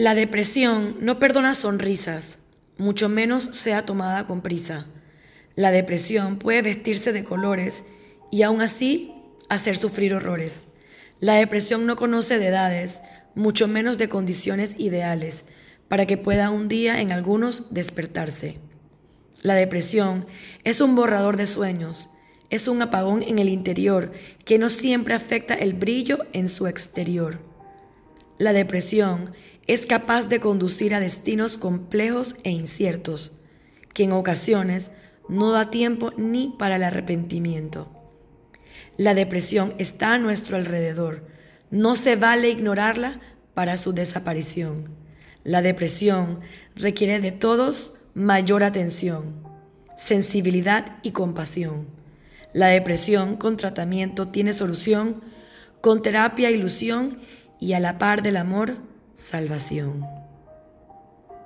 La 0.00 0.14
depresión 0.14 0.96
no 1.00 1.18
perdona 1.18 1.52
sonrisas, 1.52 2.38
mucho 2.78 3.10
menos 3.10 3.50
sea 3.52 3.84
tomada 3.84 4.26
con 4.26 4.40
prisa. 4.40 4.86
La 5.56 5.72
depresión 5.72 6.38
puede 6.38 6.62
vestirse 6.62 7.12
de 7.12 7.22
colores 7.22 7.84
y 8.32 8.40
aún 8.40 8.62
así 8.62 9.12
hacer 9.50 9.76
sufrir 9.76 10.14
horrores. 10.14 10.64
La 11.18 11.34
depresión 11.34 11.84
no 11.84 11.96
conoce 11.96 12.38
de 12.38 12.46
edades, 12.46 13.02
mucho 13.34 13.68
menos 13.68 13.98
de 13.98 14.08
condiciones 14.08 14.74
ideales, 14.78 15.44
para 15.86 16.06
que 16.06 16.16
pueda 16.16 16.48
un 16.48 16.68
día 16.68 17.02
en 17.02 17.12
algunos 17.12 17.74
despertarse. 17.74 18.58
La 19.42 19.54
depresión 19.54 20.24
es 20.64 20.80
un 20.80 20.96
borrador 20.96 21.36
de 21.36 21.46
sueños, 21.46 22.08
es 22.48 22.68
un 22.68 22.80
apagón 22.80 23.22
en 23.22 23.38
el 23.38 23.50
interior 23.50 24.12
que 24.46 24.56
no 24.56 24.70
siempre 24.70 25.12
afecta 25.12 25.52
el 25.52 25.74
brillo 25.74 26.20
en 26.32 26.48
su 26.48 26.68
exterior. 26.68 27.49
La 28.40 28.54
depresión 28.54 29.34
es 29.66 29.84
capaz 29.84 30.28
de 30.28 30.40
conducir 30.40 30.94
a 30.94 31.00
destinos 31.00 31.58
complejos 31.58 32.36
e 32.42 32.48
inciertos, 32.48 33.32
que 33.92 34.04
en 34.04 34.12
ocasiones 34.12 34.92
no 35.28 35.50
da 35.50 35.70
tiempo 35.70 36.12
ni 36.16 36.54
para 36.58 36.76
el 36.76 36.84
arrepentimiento. 36.84 37.92
La 38.96 39.12
depresión 39.12 39.74
está 39.76 40.14
a 40.14 40.18
nuestro 40.18 40.56
alrededor. 40.56 41.26
No 41.70 41.96
se 41.96 42.16
vale 42.16 42.48
ignorarla 42.48 43.20
para 43.52 43.76
su 43.76 43.92
desaparición. 43.92 44.88
La 45.44 45.60
depresión 45.60 46.40
requiere 46.76 47.20
de 47.20 47.32
todos 47.32 47.92
mayor 48.14 48.64
atención, 48.64 49.34
sensibilidad 49.98 50.96
y 51.02 51.10
compasión. 51.10 51.88
La 52.54 52.68
depresión 52.68 53.36
con 53.36 53.58
tratamiento 53.58 54.28
tiene 54.28 54.54
solución, 54.54 55.20
con 55.82 56.00
terapia, 56.00 56.50
ilusión 56.50 57.18
y 57.60 57.74
a 57.74 57.80
la 57.80 57.98
par 57.98 58.22
del 58.22 58.36
amor, 58.36 58.76
salvación. 59.14 60.19